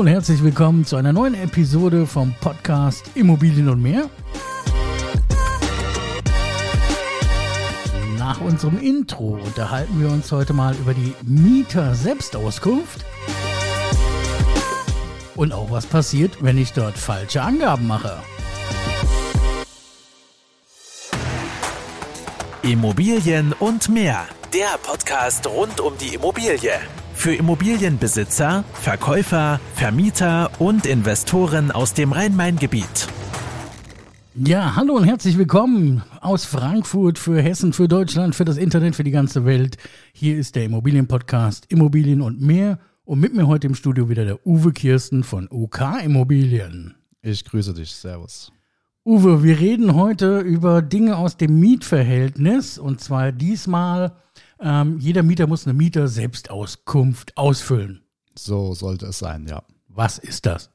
[0.00, 4.08] und herzlich willkommen zu einer neuen Episode vom Podcast Immobilien und mehr.
[8.16, 13.04] Nach unserem Intro unterhalten wir uns heute mal über die Mieter-Selbstauskunft
[15.36, 18.22] und auch was passiert, wenn ich dort falsche Angaben mache.
[22.62, 24.26] Immobilien und mehr.
[24.54, 26.80] Der Podcast rund um die Immobilie.
[27.20, 33.08] Für Immobilienbesitzer, Verkäufer, Vermieter und Investoren aus dem Rhein-Main-Gebiet.
[34.36, 39.04] Ja, hallo und herzlich willkommen aus Frankfurt für Hessen, für Deutschland, für das Internet, für
[39.04, 39.76] die ganze Welt.
[40.14, 42.78] Hier ist der Immobilienpodcast Immobilien und mehr.
[43.04, 46.94] Und mit mir heute im Studio wieder der Uwe Kirsten von UK Immobilien.
[47.20, 47.94] Ich grüße dich.
[47.94, 48.50] Servus.
[49.04, 54.12] Uwe, wir reden heute über Dinge aus dem Mietverhältnis und zwar diesmal,
[54.60, 58.02] ähm, jeder Mieter muss eine Mieter-Selbstauskunft ausfüllen.
[58.34, 59.62] So sollte es sein, ja.
[59.88, 60.70] Was ist das?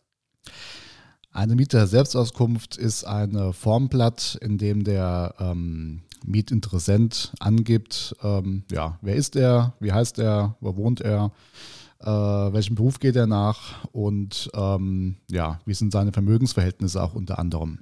[1.31, 9.35] Eine Mieter-Selbstauskunft ist ein Formblatt, in dem der ähm, Mietinteressent angibt, ähm, ja, wer ist
[9.35, 11.31] er, wie heißt er, wo wohnt er,
[11.99, 17.39] äh, welchen Beruf geht er nach und ähm, ja, wie sind seine Vermögensverhältnisse auch unter
[17.39, 17.79] anderem.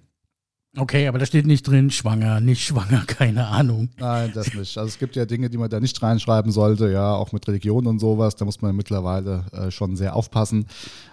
[0.75, 3.89] Okay, aber da steht nicht drin, schwanger, nicht schwanger, keine Ahnung.
[3.99, 4.75] Nein, das nicht.
[4.75, 7.85] Also es gibt ja Dinge, die man da nicht reinschreiben sollte, ja, auch mit Religion
[7.85, 8.35] und sowas.
[8.35, 10.65] Da muss man mittlerweile äh, schon sehr aufpassen.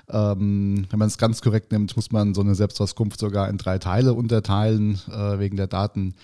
[0.08, 3.78] Ähm, wenn man es ganz korrekt nimmt, muss man so eine Selbstauskunft sogar in drei
[3.78, 6.14] Teile unterteilen, äh, wegen der Daten,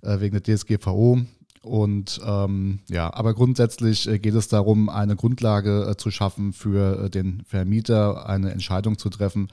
[0.00, 1.20] äh, wegen der DSGVO.
[1.66, 7.04] Und ähm, ja, aber grundsätzlich äh, geht es darum, eine Grundlage äh, zu schaffen für
[7.04, 9.48] äh, den Vermieter, eine Entscheidung zu treffen,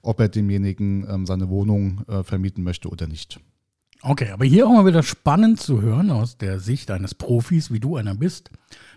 [0.00, 3.40] ob er demjenigen ähm, seine Wohnung äh, vermieten möchte oder nicht.
[4.02, 7.80] Okay, aber hier auch mal wieder spannend zu hören aus der Sicht eines Profis, wie
[7.80, 8.50] du einer bist,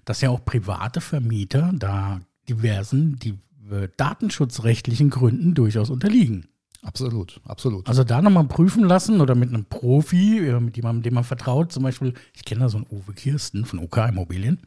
[0.05, 3.39] dass ja auch private Vermieter da diversen die,
[3.71, 6.47] äh, datenschutzrechtlichen Gründen durchaus unterliegen.
[6.81, 7.87] Absolut, absolut.
[7.89, 11.73] Also da nochmal prüfen lassen oder mit einem Profi, äh, mit jemandem, dem man vertraut,
[11.73, 14.59] zum Beispiel, ich kenne da so einen Uwe Kirsten von OK Immobilien.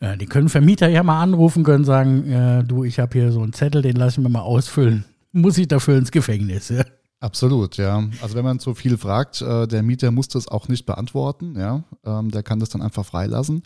[0.00, 0.12] Ja.
[0.12, 3.42] Äh, die können Vermieter ja mal anrufen, können sagen, äh, du, ich habe hier so
[3.42, 5.04] einen Zettel, den lasse ich mir mal ausfüllen.
[5.32, 6.70] Muss ich dafür ins Gefängnis?
[6.70, 6.84] Ja?
[7.20, 8.02] Absolut, ja.
[8.20, 11.84] Also wenn man zu viel fragt, äh, der Mieter muss das auch nicht beantworten, ja.
[12.04, 13.62] Ähm, der kann das dann einfach freilassen.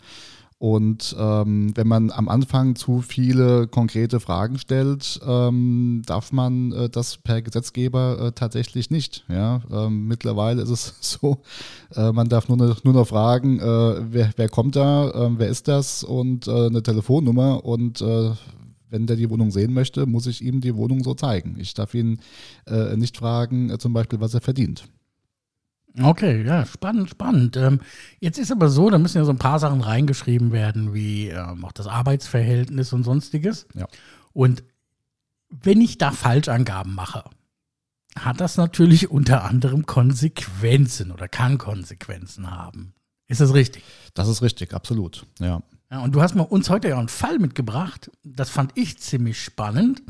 [0.59, 6.89] Und ähm, wenn man am Anfang zu viele konkrete Fragen stellt, ähm, darf man äh,
[6.89, 9.23] das per Gesetzgeber äh, tatsächlich nicht.
[9.29, 9.61] Ja?
[9.71, 11.41] Ähm, mittlerweile ist es so,
[11.95, 13.63] äh, man darf nur, noch, nur noch fragen, äh,
[14.11, 18.31] wer, wer kommt da, ähm, wer ist das und äh, eine Telefonnummer und äh,
[18.89, 21.57] wenn der die Wohnung sehen möchte, muss ich ihm die Wohnung so zeigen.
[21.59, 22.21] Ich darf ihn
[22.95, 24.85] nicht fragen, zum Beispiel, was er verdient.
[26.01, 27.57] Okay, ja, spannend, spannend.
[27.57, 27.79] Ähm,
[28.19, 31.65] jetzt ist aber so, da müssen ja so ein paar Sachen reingeschrieben werden, wie ähm,
[31.65, 33.67] auch das Arbeitsverhältnis und sonstiges.
[33.73, 33.87] Ja.
[34.33, 34.63] Und
[35.49, 37.23] wenn ich da Falschangaben mache,
[38.17, 42.93] hat das natürlich unter anderem Konsequenzen oder kann Konsequenzen haben.
[43.27, 43.83] Ist das richtig?
[44.13, 45.61] Das ist richtig, absolut, ja.
[45.91, 49.41] ja und du hast mir uns heute ja einen Fall mitgebracht, das fand ich ziemlich
[49.41, 50.03] spannend.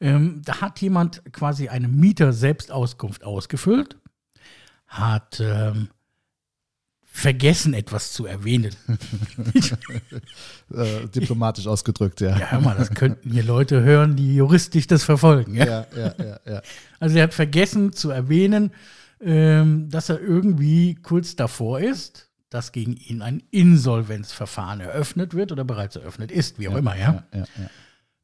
[0.00, 3.96] Ähm, da hat jemand quasi eine Mieter-Selbstauskunft ausgefüllt
[4.92, 5.88] hat ähm,
[7.04, 8.74] vergessen, etwas zu erwähnen.
[10.74, 12.38] äh, diplomatisch ausgedrückt, ja.
[12.38, 15.54] Ja, hör mal, das könnten hier Leute hören, die juristisch das verfolgen.
[15.54, 16.14] Ja, ja, ja.
[16.18, 16.62] ja, ja.
[17.00, 18.70] Also er hat vergessen zu erwähnen,
[19.20, 25.64] ähm, dass er irgendwie kurz davor ist, dass gegen ihn ein Insolvenzverfahren eröffnet wird oder
[25.64, 27.24] bereits eröffnet ist, wie auch ja, immer, ja.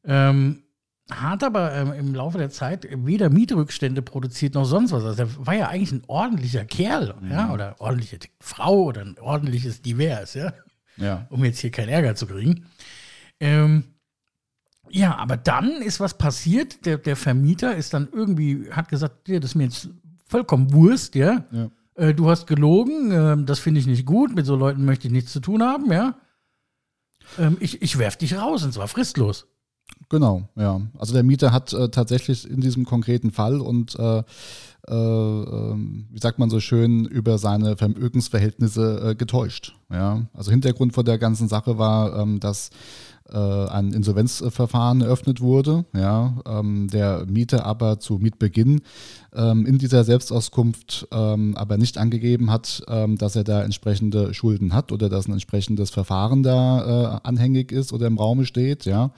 [0.03, 0.63] ähm,
[1.09, 5.03] hat aber ähm, im Laufe der Zeit weder Mietrückstände produziert noch sonst was.
[5.03, 7.31] Also er war ja eigentlich ein ordentlicher Kerl, mhm.
[7.31, 10.53] ja, oder ordentliche Frau oder ein ordentliches Divers, ja.
[10.97, 11.27] Ja.
[11.29, 12.65] Um jetzt hier keinen Ärger zu kriegen.
[13.39, 13.85] Ähm,
[14.89, 16.85] ja, aber dann ist was passiert.
[16.85, 19.89] Der, der Vermieter ist dann irgendwie, hat gesagt, ja, das ist mir jetzt
[20.25, 21.45] vollkommen Wurst, ja.
[21.51, 21.69] ja.
[21.95, 25.13] Äh, du hast gelogen, äh, das finde ich nicht gut, mit so Leuten möchte ich
[25.13, 26.15] nichts zu tun haben, ja.
[27.37, 29.47] Ähm, ich, ich werf dich raus und zwar fristlos.
[30.09, 30.81] Genau, ja.
[30.97, 34.23] Also der Mieter hat äh, tatsächlich in diesem konkreten Fall und äh,
[34.87, 39.75] äh, ähm, wie sagt man so schön, über seine Vermögensverhältnisse äh, getäuscht.
[39.91, 40.25] Ja?
[40.33, 42.71] Also Hintergrund von der ganzen Sache war, ähm, dass
[43.31, 48.81] äh, ein Insolvenzverfahren eröffnet wurde, ja, ähm, der Mieter aber zu Mietbeginn
[49.33, 54.73] ähm, in dieser Selbstauskunft ähm, aber nicht angegeben hat, ähm, dass er da entsprechende Schulden
[54.73, 59.11] hat oder dass ein entsprechendes Verfahren da äh, anhängig ist oder im Raume steht, ja.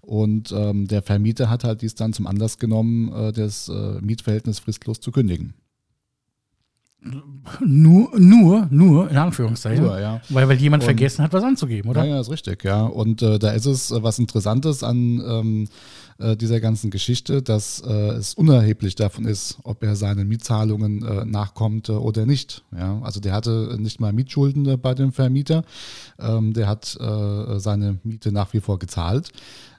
[0.00, 4.58] Und ähm, der Vermieter hat halt dies dann zum Anlass genommen, äh, das äh, Mietverhältnis
[4.58, 5.54] fristlos zu kündigen.
[7.60, 9.82] Nur, nur, nur, in Anführungszeichen.
[9.84, 10.20] Nur, ja.
[10.28, 12.04] Weil, weil jemand Und- vergessen hat, was anzugeben, oder?
[12.04, 12.84] Ja, ja, ist richtig, ja.
[12.84, 15.68] Und äh, da ist es äh, was Interessantes an ähm,
[16.18, 21.24] äh, dieser ganzen Geschichte, dass äh, es unerheblich davon ist, ob er seinen Mietzahlungen äh,
[21.24, 22.64] nachkommt äh, oder nicht.
[22.76, 25.64] Ja, also der hatte nicht mal Mietschulden äh, bei dem Vermieter.
[26.18, 29.30] Ähm, der hat seine Miete nach wie vor gezahlt.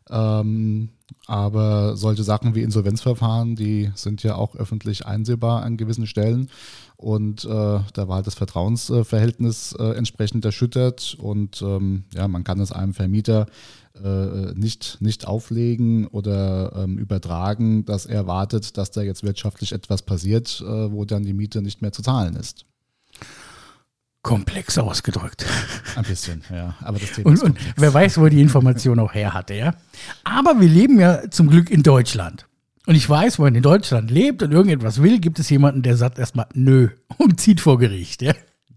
[0.10, 0.90] Ähm,
[1.28, 6.50] aber solche Sachen wie Insolvenzverfahren, die sind ja auch öffentlich einsehbar an gewissen Stellen.
[7.02, 11.18] Und äh, da war halt das Vertrauensverhältnis äh, entsprechend erschüttert.
[11.20, 13.48] Und ähm, ja, man kann es einem Vermieter
[14.02, 20.04] äh, nicht, nicht auflegen oder ähm, übertragen, dass er wartet, dass da jetzt wirtschaftlich etwas
[20.04, 22.66] passiert, äh, wo dann die Miete nicht mehr zu zahlen ist.
[24.22, 25.46] Komplex ausgedrückt.
[25.96, 26.76] Ein bisschen, ja.
[26.82, 29.74] Aber das Thema Und, ist und wer weiß, wo die Information auch her hatte, ja.
[30.24, 32.46] Aber wir leben ja zum Glück in Deutschland.
[32.88, 35.96] Und ich weiß, wo man in Deutschland lebt und irgendetwas will, gibt es jemanden, der
[35.98, 38.34] sagt erstmal nö und zieht vor Gericht, ja.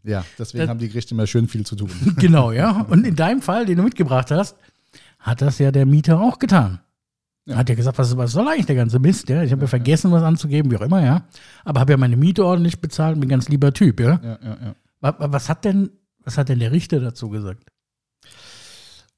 [0.07, 1.89] Ja, deswegen haben die Gerichte immer schön viel zu tun.
[2.19, 2.83] Genau, ja.
[2.91, 4.57] Und in deinem Fall, den du mitgebracht hast,
[5.19, 6.81] hat das ja der Mieter auch getan.
[7.47, 7.57] Ja.
[7.57, 9.43] Hat ja gesagt, was, was soll eigentlich der ganze Mist, ja?
[9.43, 11.27] Ich habe ja vergessen, was anzugeben, wie auch immer, ja.
[11.65, 14.21] Aber habe ja meine Miete ordentlich bezahlt, bin ein ganz lieber Typ, ja.
[14.23, 14.75] Ja, ja, ja.
[15.01, 15.91] Wa- wa- Was hat denn,
[16.23, 17.65] was hat denn der Richter dazu gesagt?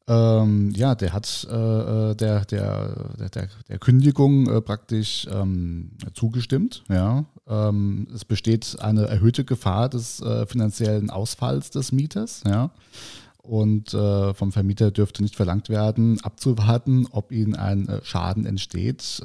[0.08, 6.84] Ähm, ja, der hat äh, äh, der, der, der, der, Kündigung äh, praktisch ähm, zugestimmt.
[6.88, 7.24] Ja.
[7.48, 12.42] Ähm, es besteht eine erhöhte Gefahr des äh, finanziellen Ausfalls des Mieters.
[12.46, 12.70] Ja.
[13.42, 19.20] Und äh, vom Vermieter dürfte nicht verlangt werden, abzuwarten, ob ihnen ein äh, Schaden entsteht,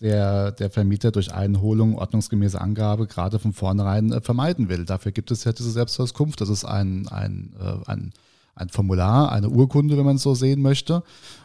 [0.00, 4.84] der der Vermieter durch Einholung ordnungsgemäße Angabe gerade von vornherein vermeiden will.
[4.84, 6.40] Dafür gibt es ja diese Selbstauskunft.
[6.40, 8.12] Das ist ein, ein, äh, ein,
[8.54, 11.02] ein Formular, eine Urkunde, wenn man es so sehen möchte.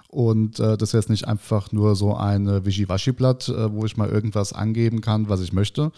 [0.09, 3.95] Und äh, das ist jetzt nicht einfach nur so ein äh, Wischiwaschi-Blatt, äh, wo ich
[3.95, 5.91] mal irgendwas angeben kann, was ich möchte,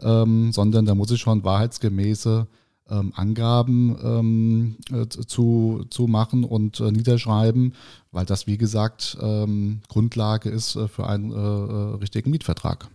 [0.00, 2.46] ähm, sondern da muss ich schon wahrheitsgemäße
[2.88, 7.74] ähm, Angaben ähm, äh, zu, zu machen und äh, niederschreiben,
[8.12, 12.88] weil das, wie gesagt, ähm, Grundlage ist äh, für einen äh, äh, richtigen Mietvertrag.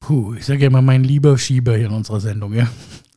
[0.00, 2.68] Puh, ich sage ja immer mein lieber Schieber hier in unserer Sendung, ja.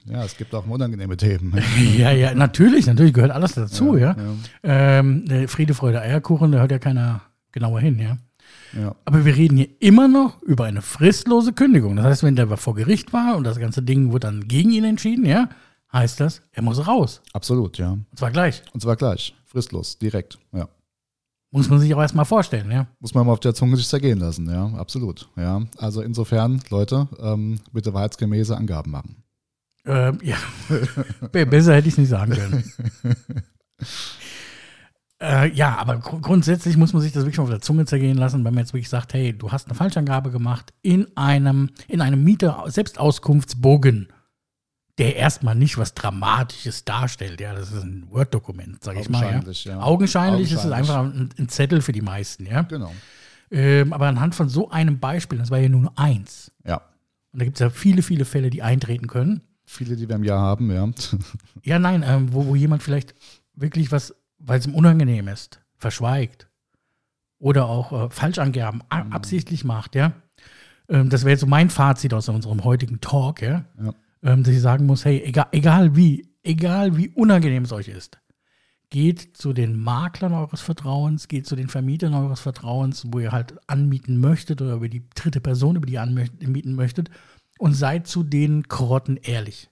[0.10, 1.62] Ja, es gibt auch unangenehme Themen.
[1.98, 4.16] Ja, ja, natürlich, natürlich gehört alles dazu, ja.
[4.16, 5.00] ja.
[5.00, 7.22] Ähm, der Friede, Freude, Eierkuchen, da hört ja keiner
[7.52, 8.18] genauer hin, ja.
[8.78, 8.96] Ja.
[9.06, 11.96] Aber wir reden hier immer noch über eine fristlose Kündigung.
[11.96, 14.84] Das heißt, wenn der vor Gericht war und das ganze Ding wurde dann gegen ihn
[14.84, 15.50] entschieden, ja,
[15.92, 17.22] heißt das, er muss raus.
[17.34, 17.92] Absolut, ja.
[17.92, 18.64] Und zwar gleich.
[18.74, 20.68] Und zwar gleich, fristlos, direkt, ja.
[21.52, 22.88] Muss man sich auch erstmal vorstellen, ja.
[23.00, 25.30] Muss man mal auf der Zunge sich zergehen lassen, ja, absolut.
[25.36, 25.64] Ja.
[25.78, 29.24] Also insofern, Leute, ähm, bitte wahrheitsgemäße Angaben machen.
[29.86, 30.38] Ähm, ja.
[31.32, 32.74] Be- Besser hätte ich es nicht sagen können.
[35.22, 38.18] äh, ja, aber gru- grundsätzlich muss man sich das wirklich mal auf der Zunge zergehen
[38.18, 42.02] lassen, wenn man jetzt wirklich sagt, hey, du hast eine Falschangabe gemacht in einem, in
[42.02, 44.08] einem Mieter-Selbstauskunftsbogen,
[44.98, 47.40] der erstmal nicht was Dramatisches darstellt.
[47.42, 49.22] Ja, das ist ein Word-Dokument, sage ich mal.
[49.22, 49.28] Ja.
[49.30, 49.80] Augenscheinlich, ja.
[49.82, 50.90] Augenscheinlich ist es Augenscheinlich.
[50.92, 52.64] einfach ein, ein Zettel für die meisten, ja.
[52.64, 52.94] Genau.
[53.52, 56.52] Ähm, aber anhand von so einem Beispiel, das war ja nur eins.
[56.66, 56.82] Ja.
[57.32, 59.42] Und da gibt es ja viele, viele Fälle, die eintreten können.
[59.72, 60.90] Viele, die wir im Jahr haben, ja.
[61.64, 63.14] Ja, nein, ähm, wo, wo jemand vielleicht
[63.54, 66.50] wirklich was, weil es ihm unangenehm ist, verschweigt
[67.38, 70.14] oder auch äh, Falschangaben a- absichtlich macht, ja.
[70.90, 73.66] Ähm, das wäre jetzt so mein Fazit aus unserem heutigen Talk, ja.
[73.80, 73.94] Ja.
[74.24, 78.18] Ähm, dass ich sagen muss, hey, egal, egal wie, egal wie unangenehm es euch ist,
[78.90, 83.54] geht zu den Maklern eures Vertrauens, geht zu den Vermietern eures Vertrauens, wo ihr halt
[83.70, 87.12] anmieten möchtet oder über die dritte Person, über die ihr anmieten möchtet
[87.60, 89.70] und seid zu den Karotten ehrlich.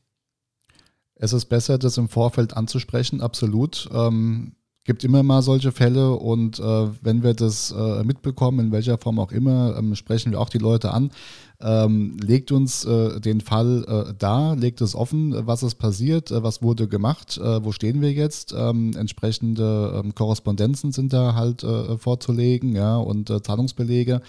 [1.16, 3.90] Es ist besser, das im Vorfeld anzusprechen, absolut.
[3.92, 4.52] Ähm,
[4.84, 9.20] gibt immer mal solche Fälle und äh, wenn wir das äh, mitbekommen, in welcher Form
[9.20, 11.12] auch immer, ähm, sprechen wir auch die Leute an.
[11.60, 16.44] Ähm, legt uns äh, den Fall äh, dar, legt es offen, was ist passiert, äh,
[16.44, 18.54] was wurde gemacht, äh, wo stehen wir jetzt.
[18.56, 21.66] Ähm, entsprechende ähm, Korrespondenzen sind da halt
[22.00, 24.22] vorzulegen, ja, und Zahlungsbelege.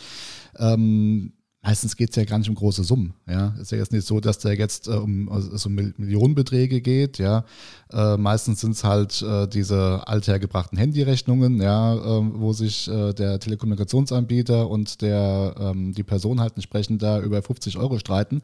[0.59, 3.15] Ähm, Meistens geht es ja gar nicht um große Summen.
[3.29, 7.19] Ja, ist ja jetzt nicht so, dass da jetzt äh, um, also Mil- Millionenbeträge geht.
[7.19, 7.45] Ja,
[7.93, 13.41] äh, meistens sind es halt äh, diese althergebrachten Handyrechnungen, ja, äh, wo sich äh, der
[13.41, 18.41] Telekommunikationsanbieter und der ähm, die Person halt entsprechend da über 50 Euro streiten.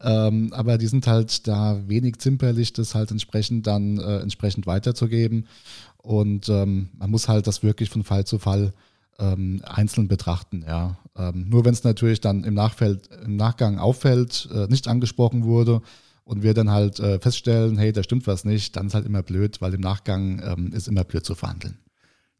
[0.00, 5.48] Ähm, aber die sind halt da wenig zimperlich, das halt entsprechend dann äh, entsprechend weiterzugeben.
[5.96, 8.72] Und ähm, man muss halt das wirklich von Fall zu Fall
[9.18, 10.64] ähm, einzeln betrachten.
[10.66, 10.98] Ja.
[11.16, 15.82] Ähm, nur wenn es natürlich dann im, Nachfeld, im Nachgang auffällt, äh, nicht angesprochen wurde
[16.24, 19.22] und wir dann halt äh, feststellen, hey, da stimmt was nicht, dann ist halt immer
[19.22, 21.78] blöd, weil im Nachgang ähm, ist immer blöd zu verhandeln.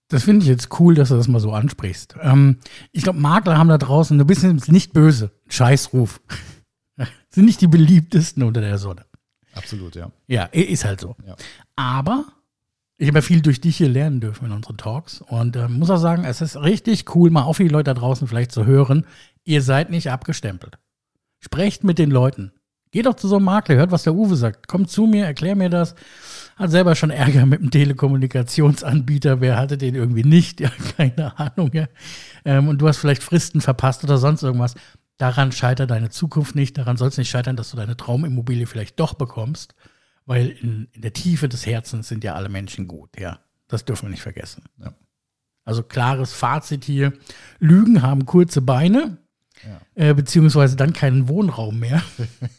[0.09, 2.17] Das finde ich jetzt cool, dass du das mal so ansprichst.
[2.21, 2.59] Ähm,
[2.93, 6.21] ich glaube, Makler haben da draußen, du bist nicht böse, Scheißruf.
[7.31, 9.07] Sind nicht die beliebtesten unter der Sonne.
[9.55, 10.11] Absolut, ja.
[10.27, 11.17] Ja, ist halt so.
[11.27, 11.37] Ja.
[11.77, 12.27] Aber
[12.97, 15.91] ich habe ja viel durch dich hier lernen dürfen in unseren Talks und äh, muss
[15.91, 19.07] auch sagen, es ist richtig cool, mal für die Leute da draußen vielleicht zu hören,
[19.45, 20.79] ihr seid nicht abgestempelt.
[21.41, 22.53] Sprecht mit den Leuten.
[22.95, 24.69] Geht doch zu so einem Makler, hört, was der Uwe sagt.
[24.69, 25.97] Kommt zu mir, erklär mir das.
[26.55, 29.41] Hat selber schon Ärger mit dem Telekommunikationsanbieter.
[29.41, 30.61] Wer hatte den irgendwie nicht?
[30.65, 31.71] Ja, keine Ahnung.
[31.73, 31.89] Ja.
[32.45, 34.77] Ähm, und du hast vielleicht Fristen verpasst oder sonst irgendwas.
[35.17, 36.79] Daran scheitert deine Zukunft nicht.
[36.79, 39.75] Daran soll es nicht scheitern, dass du deine Traumimmobilie vielleicht doch bekommst.
[40.27, 43.11] Weil in, in, der Tiefe des Herzens sind ja alle Menschen gut.
[43.19, 44.65] Ja, das dürfen wir nicht vergessen.
[44.79, 44.95] Ja.
[45.65, 47.13] Also klares Fazit hier.
[47.59, 49.19] Lügen haben kurze Beine.
[49.63, 50.11] Ja.
[50.11, 52.03] Äh, beziehungsweise dann keinen Wohnraum mehr.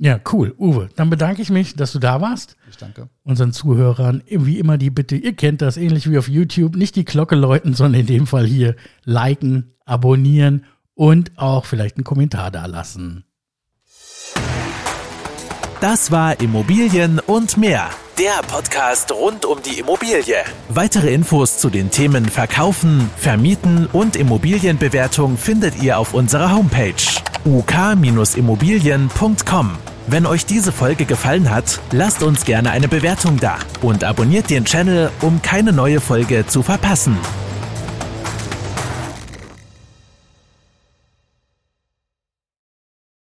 [0.00, 0.54] Ja, cool.
[0.58, 2.56] Uwe, dann bedanke ich mich, dass du da warst.
[2.70, 3.10] Ich danke.
[3.22, 7.04] Unseren Zuhörern wie immer die Bitte, ihr kennt das, ähnlich wie auf YouTube, nicht die
[7.04, 10.64] Glocke läuten, sondern in dem Fall hier liken, abonnieren
[10.94, 13.24] und auch vielleicht einen Kommentar da lassen.
[15.82, 17.90] Das war Immobilien und mehr.
[18.18, 20.36] Der Podcast rund um die Immobilie.
[20.68, 26.94] Weitere Infos zu den Themen Verkaufen, Vermieten und Immobilienbewertung findet ihr auf unserer Homepage
[27.46, 29.89] uk-immobilien.com.
[30.12, 34.64] Wenn euch diese Folge gefallen hat, lasst uns gerne eine Bewertung da und abonniert den
[34.64, 37.16] Channel, um keine neue Folge zu verpassen.